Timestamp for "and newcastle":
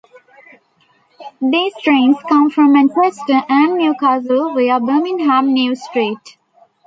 3.47-4.55